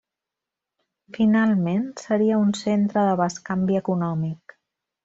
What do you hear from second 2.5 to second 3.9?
centre de bescanvi